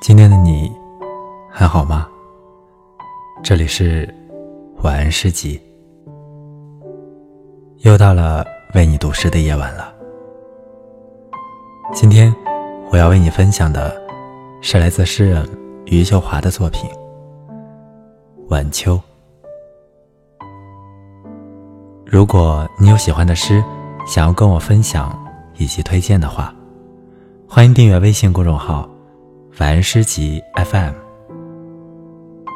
[0.00, 0.72] 今天的你
[1.50, 2.08] 还好吗？
[3.42, 4.08] 这里是
[4.82, 5.60] 晚安诗集，
[7.80, 8.42] 又到了
[8.74, 9.92] 为你读诗的夜晚了。
[11.92, 12.34] 今天
[12.90, 13.94] 我要为你分享的
[14.62, 15.46] 是来自诗人
[15.84, 16.88] 余秀华的作品
[18.48, 18.94] 《晚秋》。
[22.06, 23.62] 如果你有喜欢的诗，
[24.06, 25.14] 想要跟我分享
[25.58, 26.54] 以及推荐的话，
[27.46, 28.88] 欢迎订阅微信公众号。
[29.60, 30.94] 晚安诗集 FM，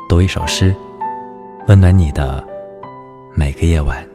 [0.08, 0.74] 读一首诗，
[1.68, 2.42] 温暖你的
[3.34, 4.13] 每个夜晚。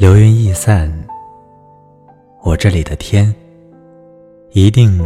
[0.00, 0.90] 流云易散，
[2.42, 3.34] 我这里的天
[4.52, 4.98] 一定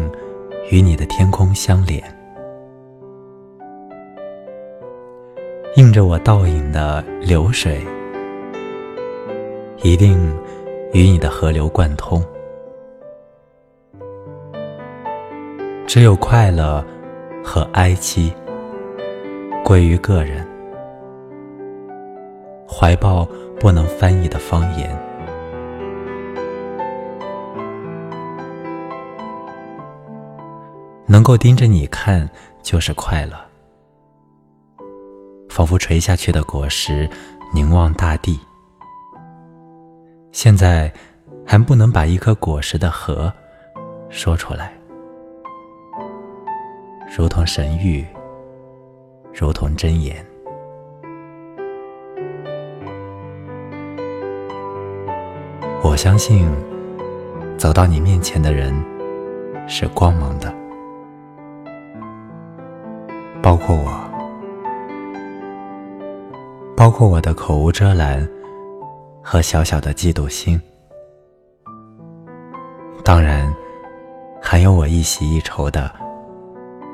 [0.71, 2.01] 与你的天空相连，
[5.75, 7.85] 映着我倒影的流水
[9.83, 10.33] 一定
[10.93, 12.25] 与你的河流贯通。
[15.89, 16.85] 只有快乐
[17.43, 18.33] 和哀戚
[19.65, 20.47] 归于个人，
[22.65, 23.27] 怀抱。
[23.59, 24.95] 不能翻译的方言，
[31.07, 32.29] 能够盯着你看
[32.63, 33.37] 就是快乐。
[35.49, 37.09] 仿佛垂下去的果实，
[37.55, 38.39] 凝望大地。
[40.33, 40.93] 现在
[41.47, 43.33] 还不能把一颗果实的核
[44.11, 44.73] 说出来，
[47.17, 48.05] 如同神谕，
[49.33, 50.27] 如同真言。
[55.85, 56.51] 我相信，
[57.59, 58.75] 走到你面前的人
[59.69, 60.53] 是光芒的，
[63.43, 63.93] 包括我，
[66.75, 68.27] 包括我的口无遮拦
[69.23, 70.59] 和小小的嫉妒心，
[73.05, 73.55] 当然，
[74.41, 75.95] 还有我一喜一愁的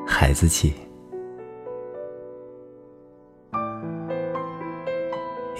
[0.04, 0.74] 孩子气。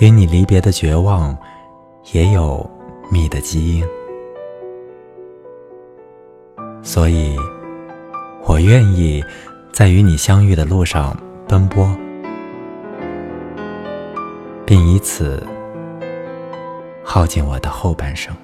[0.01, 1.35] 与你离别的绝望，
[2.13, 2.69] 也有。
[3.10, 3.84] 你的基因。
[6.82, 7.37] 所以
[8.44, 9.22] 我愿意
[9.72, 11.16] 在与你相遇的路上
[11.47, 11.97] 奔波
[14.65, 15.47] 并以此
[17.04, 18.34] 耗尽我的后半生。